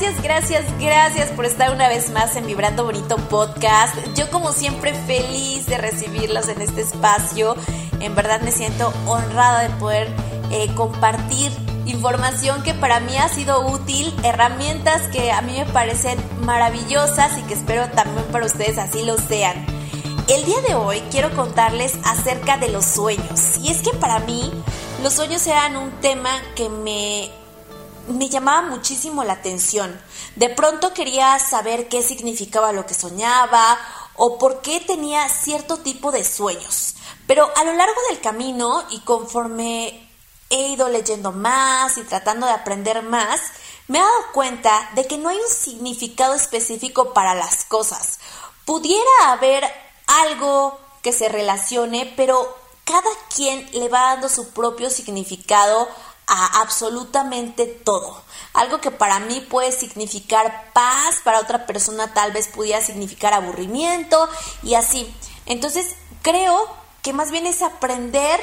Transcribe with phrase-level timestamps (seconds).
[0.00, 3.96] Gracias, gracias, gracias por estar una vez más en Vibrando Bonito Podcast.
[4.14, 7.56] Yo como siempre feliz de recibirlos en este espacio.
[7.98, 10.06] En verdad me siento honrada de poder
[10.52, 11.50] eh, compartir
[11.84, 17.42] información que para mí ha sido útil, herramientas que a mí me parecen maravillosas y
[17.42, 19.66] que espero también para ustedes así lo sean.
[20.28, 23.58] El día de hoy quiero contarles acerca de los sueños.
[23.60, 24.52] Y es que para mí
[25.02, 27.32] los sueños eran un tema que me
[28.08, 30.00] me llamaba muchísimo la atención.
[30.36, 33.78] De pronto quería saber qué significaba lo que soñaba
[34.16, 36.94] o por qué tenía cierto tipo de sueños.
[37.26, 40.08] Pero a lo largo del camino y conforme
[40.50, 43.40] he ido leyendo más y tratando de aprender más,
[43.86, 48.18] me he dado cuenta de que no hay un significado específico para las cosas.
[48.64, 49.64] Pudiera haber
[50.06, 55.88] algo que se relacione, pero cada quien le va dando su propio significado
[56.28, 58.22] a absolutamente todo.
[58.52, 64.28] Algo que para mí puede significar paz, para otra persona tal vez pudiera significar aburrimiento
[64.62, 65.12] y así.
[65.46, 66.68] Entonces creo
[67.02, 68.38] que más bien es aprender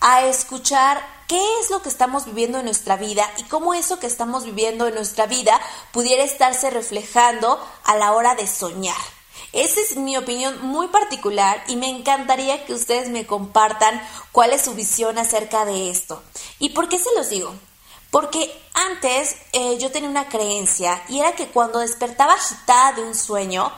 [0.00, 4.06] a escuchar qué es lo que estamos viviendo en nuestra vida y cómo eso que
[4.06, 5.58] estamos viviendo en nuestra vida
[5.92, 9.21] pudiera estarse reflejando a la hora de soñar.
[9.52, 14.62] Esa es mi opinión muy particular y me encantaría que ustedes me compartan cuál es
[14.62, 16.22] su visión acerca de esto.
[16.58, 17.54] ¿Y por qué se los digo?
[18.10, 23.14] Porque antes eh, yo tenía una creencia y era que cuando despertaba agitada de un
[23.14, 23.70] sueño,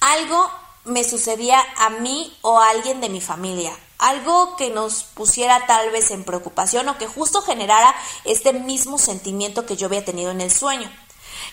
[0.00, 0.50] algo
[0.84, 3.74] me sucedía a mí o a alguien de mi familia.
[3.98, 7.94] Algo que nos pusiera tal vez en preocupación o que justo generara
[8.24, 10.90] este mismo sentimiento que yo había tenido en el sueño.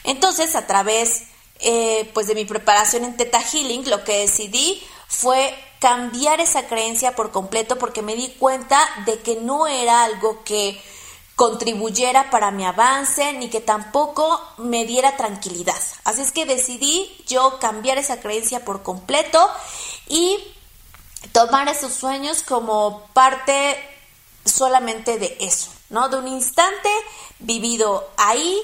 [0.03, 1.23] Entonces, a través
[1.61, 7.15] eh, pues de mi preparación en Theta Healing, lo que decidí fue cambiar esa creencia
[7.15, 10.79] por completo porque me di cuenta de que no era algo que
[11.35, 15.81] contribuyera para mi avance ni que tampoco me diera tranquilidad.
[16.03, 19.49] Así es que decidí yo cambiar esa creencia por completo
[20.07, 20.37] y
[21.31, 23.75] tomar esos sueños como parte
[24.45, 26.09] solamente de eso, ¿no?
[26.09, 26.89] De un instante
[27.39, 28.61] vivido ahí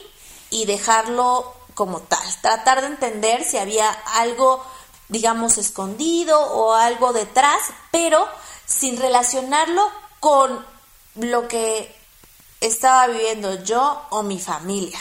[0.52, 2.42] y dejarlo como tal.
[2.42, 4.66] Tratar de entender si había algo,
[5.10, 7.62] digamos, escondido o algo detrás,
[7.92, 8.28] pero
[8.66, 9.88] sin relacionarlo
[10.20, 10.66] con
[11.14, 11.96] lo que
[12.62, 14.98] estaba viviendo yo o mi familia.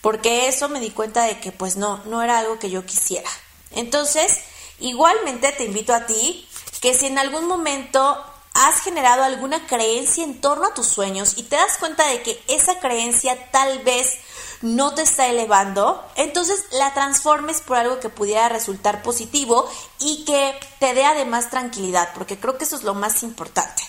[0.00, 3.28] Porque eso me di cuenta de que pues no, no era algo que yo quisiera.
[3.72, 4.38] Entonces,
[4.78, 6.48] igualmente te invito a ti
[6.80, 8.24] que si en algún momento
[8.54, 12.42] has generado alguna creencia en torno a tus sueños y te das cuenta de que
[12.48, 14.16] esa creencia tal vez
[14.62, 19.68] no te está elevando, entonces la transformes por algo que pudiera resultar positivo
[19.98, 23.82] y que te dé además tranquilidad, porque creo que eso es lo más importante.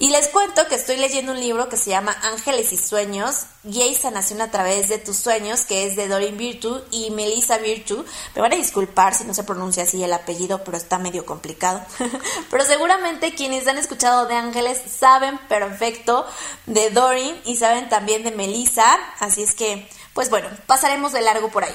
[0.00, 3.84] Y les cuento que estoy leyendo un libro que se llama Ángeles y Sueños, Guía
[3.84, 8.02] y Sanación a través de tus sueños, que es de Doreen Virtue y Melissa Virtue.
[8.34, 11.84] Me van a disculpar si no se pronuncia así el apellido, pero está medio complicado.
[12.50, 16.26] pero seguramente quienes han escuchado de Ángeles saben perfecto
[16.64, 21.50] de Doreen y saben también de Melissa, así es que pues bueno, pasaremos de largo
[21.50, 21.74] por ahí.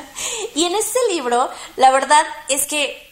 [0.54, 3.05] y en este libro, la verdad es que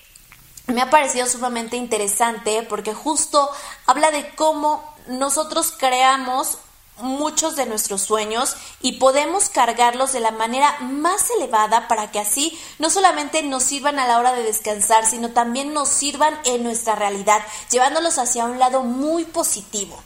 [0.67, 3.51] me ha parecido sumamente interesante porque justo
[3.87, 6.59] habla de cómo nosotros creamos
[6.99, 12.59] muchos de nuestros sueños y podemos cargarlos de la manera más elevada para que así
[12.79, 16.95] no solamente nos sirvan a la hora de descansar, sino también nos sirvan en nuestra
[16.95, 20.01] realidad, llevándolos hacia un lado muy positivo.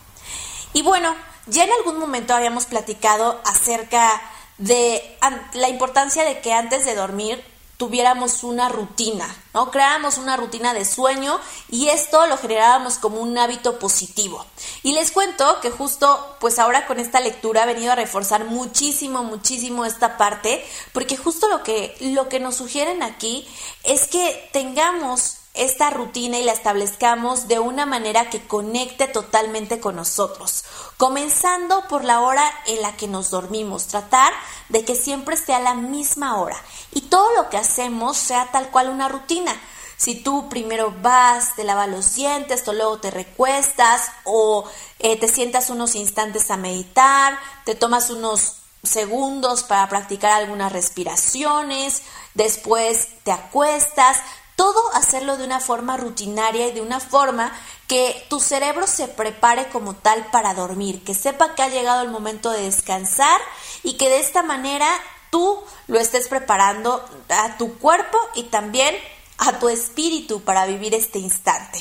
[0.72, 1.14] Y bueno,
[1.46, 4.20] ya en algún momento habíamos platicado acerca
[4.56, 5.18] de
[5.52, 7.44] la importancia de que antes de dormir
[7.78, 9.70] tuviéramos una rutina, ¿no?
[9.70, 11.40] Creáramos una rutina de sueño
[11.70, 14.44] y esto lo generábamos como un hábito positivo.
[14.82, 19.22] Y les cuento que justo pues ahora con esta lectura he venido a reforzar muchísimo,
[19.22, 23.48] muchísimo esta parte, porque justo lo que, lo que nos sugieren aquí
[23.84, 29.96] es que tengamos esta rutina y la establezcamos de una manera que conecte totalmente con
[29.96, 30.64] nosotros,
[30.96, 34.32] comenzando por la hora en la que nos dormimos, tratar
[34.68, 36.56] de que siempre esté a la misma hora
[36.92, 39.60] y todo lo que hacemos sea tal cual una rutina.
[39.96, 44.64] Si tú primero vas, te lavas los dientes, o luego te recuestas o
[45.00, 52.02] eh, te sientas unos instantes a meditar, te tomas unos segundos para practicar algunas respiraciones,
[52.34, 54.18] después te acuestas,
[54.58, 57.56] todo hacerlo de una forma rutinaria y de una forma
[57.86, 62.10] que tu cerebro se prepare como tal para dormir, que sepa que ha llegado el
[62.10, 63.40] momento de descansar
[63.84, 64.88] y que de esta manera
[65.30, 68.96] tú lo estés preparando a tu cuerpo y también
[69.38, 71.78] a tu espíritu para vivir este instante.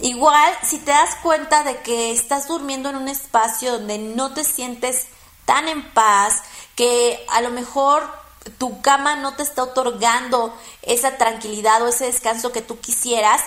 [0.00, 4.42] Igual, si te das cuenta de que estás durmiendo en un espacio donde no te
[4.42, 5.06] sientes
[5.44, 6.42] tan en paz,
[6.74, 8.21] que a lo mejor
[8.58, 13.42] tu cama no te está otorgando esa tranquilidad o ese descanso que tú quisieras,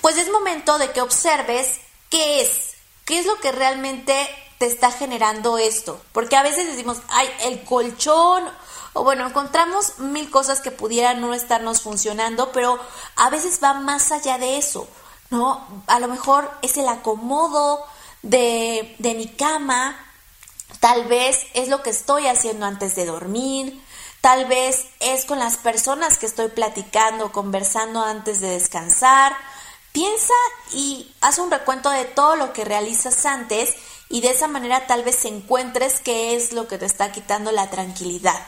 [0.00, 1.80] pues es momento de que observes
[2.10, 2.72] qué es,
[3.04, 4.28] qué es lo que realmente
[4.58, 6.00] te está generando esto.
[6.12, 8.44] Porque a veces decimos, ay, el colchón,
[8.92, 12.78] o bueno, encontramos mil cosas que pudieran no estarnos funcionando, pero
[13.16, 14.88] a veces va más allá de eso,
[15.30, 15.66] ¿no?
[15.86, 17.84] A lo mejor es el acomodo
[18.22, 19.98] de, de mi cama,
[20.80, 23.82] tal vez es lo que estoy haciendo antes de dormir,
[24.24, 29.36] tal vez es con las personas que estoy platicando, conversando antes de descansar,
[29.92, 30.34] Piensa
[30.72, 33.74] y haz un recuento de todo lo que realizas antes
[34.08, 37.70] y de esa manera tal vez encuentres qué es lo que te está quitando la
[37.70, 38.44] tranquilidad.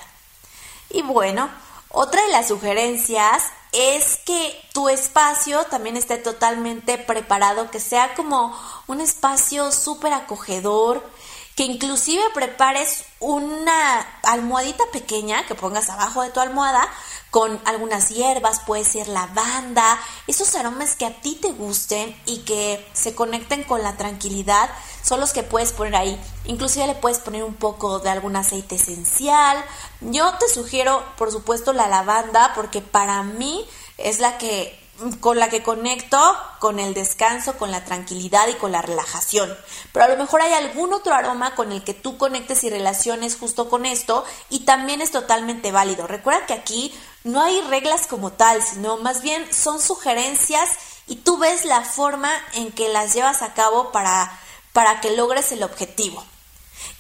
[0.91, 1.49] Y bueno,
[1.89, 8.53] otra de las sugerencias es que tu espacio también esté totalmente preparado, que sea como
[8.89, 11.09] un espacio súper acogedor,
[11.57, 16.87] que inclusive prepares una almohadita pequeña que pongas abajo de tu almohada
[17.31, 22.87] con algunas hierbas, puede ser lavanda, esos aromas que a ti te gusten y que
[22.93, 24.71] se conecten con la tranquilidad
[25.03, 26.21] son los que puedes poner ahí.
[26.45, 29.65] Inclusive le puedes poner un poco de algún aceite esencial.
[30.03, 33.67] Yo te sugiero, por supuesto, la lavanda porque para mí
[33.97, 34.79] es la que
[35.21, 36.19] con la que conecto
[36.59, 39.55] con el descanso, con la tranquilidad y con la relajación.
[39.93, 43.37] Pero a lo mejor hay algún otro aroma con el que tú conectes y relaciones
[43.37, 46.07] justo con esto y también es totalmente válido.
[46.07, 46.95] Recuerda que aquí
[47.25, 50.71] no hay reglas como tal, sino más bien son sugerencias
[51.07, 54.41] y tú ves la forma en que las llevas a cabo para,
[54.73, 56.25] para que logres el objetivo.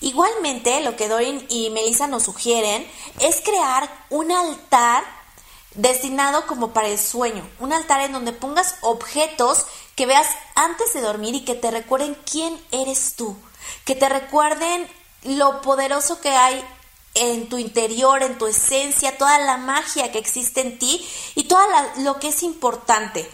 [0.01, 2.87] Igualmente, lo que Dorin y Melissa nos sugieren
[3.21, 5.05] es crear un altar
[5.77, 11.01] destinado como para el sueño, un altar en donde pongas objetos que veas antes de
[11.01, 13.37] dormir y que te recuerden quién eres tú,
[13.85, 14.89] que te recuerden
[15.25, 16.65] lo poderoso que hay
[17.15, 21.61] en tu interior, en tu esencia, toda la magia que existe en ti y todo
[21.99, 23.31] lo que es importante.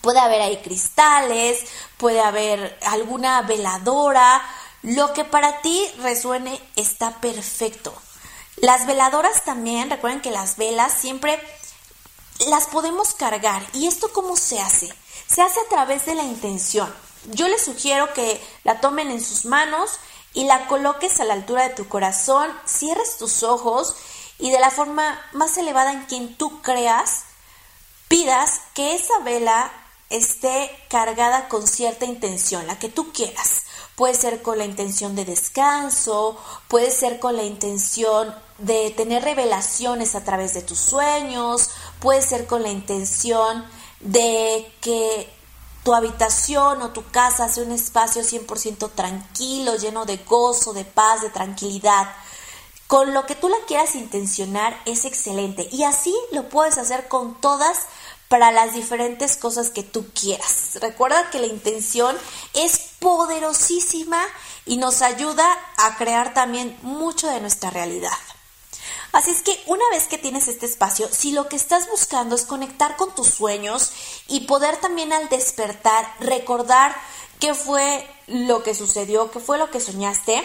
[0.00, 1.64] Puede haber ahí cristales,
[1.96, 4.44] puede haber alguna veladora,
[4.82, 7.94] lo que para ti resuene está perfecto.
[8.56, 11.40] Las veladoras también, recuerden que las velas siempre
[12.48, 13.62] las podemos cargar.
[13.72, 14.92] ¿Y esto cómo se hace?
[15.26, 16.92] Se hace a través de la intención.
[17.32, 19.98] Yo les sugiero que la tomen en sus manos
[20.32, 23.96] y la coloques a la altura de tu corazón, cierres tus ojos
[24.38, 27.24] y de la forma más elevada en quien tú creas,
[28.08, 29.72] pidas que esa vela
[30.10, 33.62] esté cargada con cierta intención, la que tú quieras.
[33.96, 36.38] Puede ser con la intención de descanso,
[36.68, 42.46] puede ser con la intención de tener revelaciones a través de tus sueños, puede ser
[42.46, 43.64] con la intención
[44.00, 45.28] de que
[45.84, 51.22] tu habitación o tu casa sea un espacio 100% tranquilo, lleno de gozo, de paz,
[51.22, 52.12] de tranquilidad.
[52.88, 57.40] Con lo que tú la quieras intencionar es excelente y así lo puedes hacer con
[57.40, 57.78] todas
[58.28, 60.78] para las diferentes cosas que tú quieras.
[60.80, 62.16] Recuerda que la intención
[62.54, 64.20] es poderosísima
[64.64, 68.10] y nos ayuda a crear también mucho de nuestra realidad.
[69.12, 72.44] Así es que una vez que tienes este espacio, si lo que estás buscando es
[72.44, 73.92] conectar con tus sueños
[74.28, 76.94] y poder también al despertar recordar
[77.40, 80.36] qué fue lo que sucedió, qué fue lo que soñaste,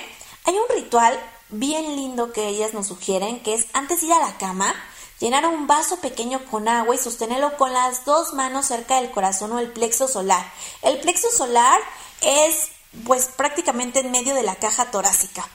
[0.45, 4.19] hay un ritual bien lindo que ellas nos sugieren, que es antes de ir a
[4.19, 4.73] la cama,
[5.19, 9.51] llenar un vaso pequeño con agua y sostenerlo con las dos manos cerca del corazón
[9.51, 10.51] o el plexo solar.
[10.81, 11.79] El plexo solar
[12.21, 12.69] es
[13.05, 15.47] pues prácticamente en medio de la caja torácica.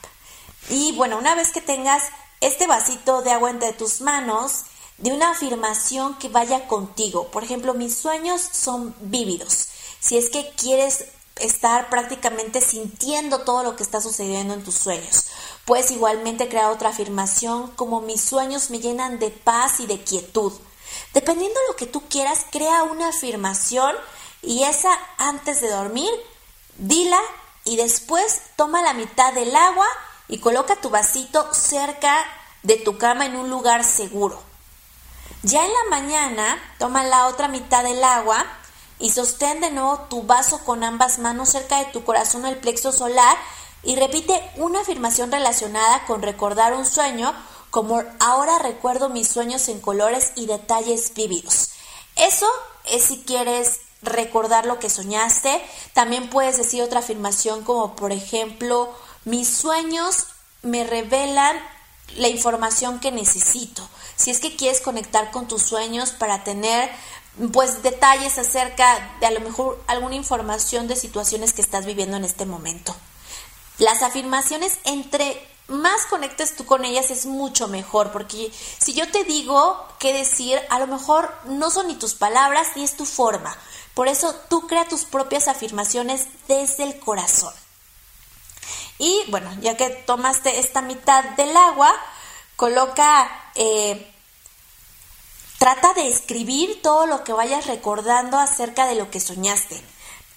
[0.69, 2.03] Y bueno, una vez que tengas
[2.41, 4.63] este vasito de agua entre tus manos,
[4.97, 7.27] de una afirmación que vaya contigo.
[7.27, 9.67] Por ejemplo, mis sueños son vívidos.
[9.99, 11.05] Si es que quieres
[11.39, 15.25] estar prácticamente sintiendo todo lo que está sucediendo en tus sueños.
[15.65, 20.53] Puedes igualmente crear otra afirmación como mis sueños me llenan de paz y de quietud.
[21.13, 23.95] Dependiendo de lo que tú quieras, crea una afirmación
[24.41, 26.09] y esa antes de dormir,
[26.77, 27.19] dila
[27.65, 29.87] y después toma la mitad del agua
[30.27, 32.25] y coloca tu vasito cerca
[32.63, 34.41] de tu cama en un lugar seguro.
[35.43, 38.45] Ya en la mañana, toma la otra mitad del agua
[38.99, 42.57] y sostén de nuevo tu vaso con ambas manos cerca de tu corazón o el
[42.57, 43.37] plexo solar
[43.83, 47.33] y repite una afirmación relacionada con recordar un sueño
[47.69, 51.69] como ahora recuerdo mis sueños en colores y detalles vívidos.
[52.15, 52.47] Eso
[52.85, 55.63] es si quieres recordar lo que soñaste.
[55.93, 58.93] También puedes decir otra afirmación como por ejemplo,
[59.27, 60.27] mis sueños
[60.61, 61.59] me revelan
[62.15, 63.87] la información que necesito.
[64.15, 66.89] Si es que quieres conectar con tus sueños para tener
[67.51, 72.23] pues detalles acerca de a lo mejor alguna información de situaciones que estás viviendo en
[72.23, 72.95] este momento.
[73.79, 79.25] Las afirmaciones entre más conectes tú con ellas es mucho mejor, porque si yo te
[79.25, 83.57] digo qué decir, a lo mejor no son ni tus palabras ni es tu forma.
[83.93, 87.53] Por eso tú crea tus propias afirmaciones desde el corazón.
[88.99, 91.93] Y bueno, ya que tomaste esta mitad del agua,
[92.55, 94.13] coloca eh,
[95.57, 99.81] Trata de escribir todo lo que vayas recordando acerca de lo que soñaste.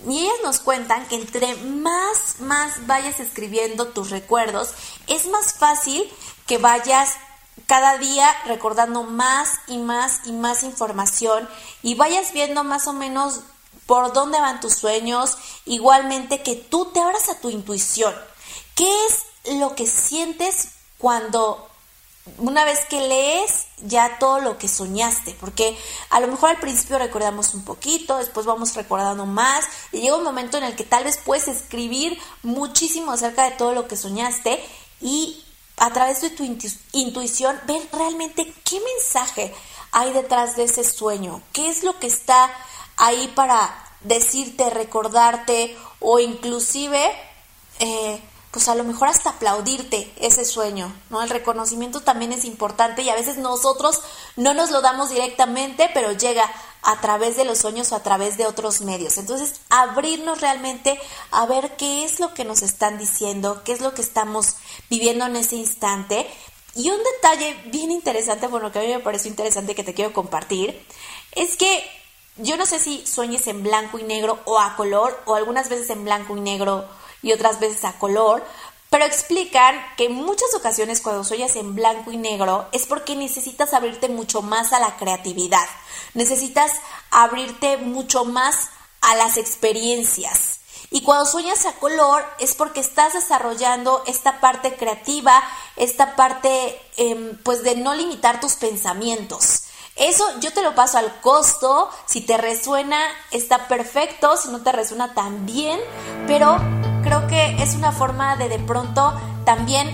[0.09, 4.71] Y ellas nos cuentan que entre más, más vayas escribiendo tus recuerdos,
[5.09, 6.11] es más fácil
[6.47, 7.17] que vayas
[7.67, 11.47] cada día recordando más y más y más información
[11.83, 13.41] y vayas viendo más o menos
[13.85, 15.37] por dónde van tus sueños,
[15.67, 18.15] igualmente que tú te abras a tu intuición.
[18.75, 21.71] ¿Qué es lo que sientes cuando
[22.39, 25.77] una vez que lees ya todo lo que soñaste, porque
[26.11, 30.25] a lo mejor al principio recordamos un poquito, después vamos recordando más, y llega un
[30.25, 34.63] momento en el que tal vez puedes escribir muchísimo acerca de todo lo que soñaste
[35.01, 35.45] y
[35.79, 36.45] a través de tu
[36.93, 39.55] intuición ver realmente qué mensaje
[39.93, 42.53] hay detrás de ese sueño, qué es lo que está
[42.97, 47.11] ahí para decirte, recordarte o inclusive...
[47.79, 51.23] Eh, pues a lo mejor hasta aplaudirte ese sueño, ¿no?
[51.23, 54.01] El reconocimiento también es importante y a veces nosotros
[54.37, 56.51] no nos lo damos directamente, pero llega
[56.83, 59.19] a través de los sueños o a través de otros medios.
[59.19, 60.99] Entonces, abrirnos realmente
[61.31, 64.57] a ver qué es lo que nos están diciendo, qué es lo que estamos
[64.89, 66.27] viviendo en ese instante.
[66.75, 70.13] Y un detalle bien interesante, bueno, que a mí me pareció interesante que te quiero
[70.13, 70.85] compartir,
[71.33, 71.85] es que
[72.37, 75.91] yo no sé si sueñes en blanco y negro o a color, o algunas veces
[75.91, 76.89] en blanco y negro
[77.23, 78.45] y otras veces a color,
[78.91, 83.73] pero explican que en muchas ocasiones cuando sueñas en blanco y negro es porque necesitas
[83.73, 85.67] abrirte mucho más a la creatividad,
[86.15, 86.73] necesitas
[87.11, 88.69] abrirte mucho más
[89.01, 90.59] a las experiencias.
[90.93, 95.41] Y cuando sueñas a color es porque estás desarrollando esta parte creativa,
[95.77, 99.65] esta parte em, pues de no limitar tus pensamientos.
[99.95, 102.99] Eso yo te lo paso al costo, si te resuena
[103.31, 105.79] está perfecto, si no te resuena también,
[106.27, 106.59] pero
[107.03, 109.13] creo que es una forma de de pronto
[109.45, 109.89] también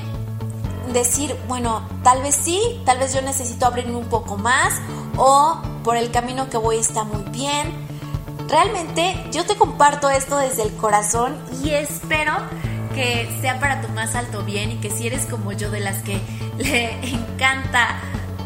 [0.92, 4.74] decir, bueno, tal vez sí, tal vez yo necesito abrirme un poco más
[5.16, 7.86] o por el camino que voy está muy bien.
[8.48, 12.32] Realmente yo te comparto esto desde el corazón y espero
[12.94, 16.02] que sea para tu más alto bien y que si eres como yo de las
[16.02, 16.20] que
[16.58, 17.98] le encanta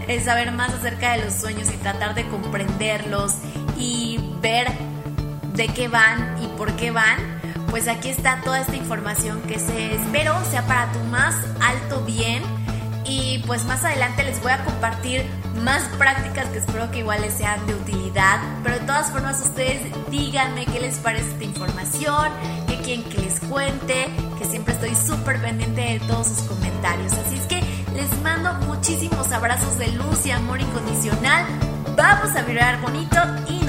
[0.09, 3.35] eh, saber más acerca de los sueños y tratar de comprenderlos
[3.79, 4.67] y ver
[5.55, 7.40] de qué van y por qué van,
[7.71, 12.43] pues aquí está toda esta información que se espero sea para tu más alto bien.
[13.05, 15.25] Y pues más adelante les voy a compartir
[15.65, 19.81] más prácticas que espero que igual les sean de utilidad, pero de todas formas ustedes
[20.11, 22.29] díganme qué les parece esta información,
[22.69, 24.09] qué quieren que les cuente,
[24.39, 27.61] que siempre estoy súper pendiente de todos sus comentarios, así es que
[27.95, 31.47] les mando muchísimos abrazos de luz y amor incondicional,
[31.97, 33.17] vamos a vibrar bonito
[33.49, 33.65] y